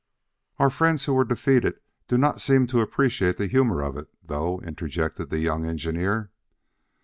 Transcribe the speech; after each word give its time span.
"Our 0.57 0.71
friends 0.71 1.05
who 1.05 1.13
were 1.13 1.23
defeated 1.23 1.79
do 2.07 2.17
not 2.17 2.41
seem 2.41 2.65
to 2.65 2.79
appreciate 2.81 3.37
the 3.37 3.45
humor 3.45 3.83
of 3.83 3.95
it, 3.97 4.07
though," 4.23 4.59
interjected 4.61 5.29
the 5.29 5.37
young 5.37 5.63
engineer. 5.67 6.31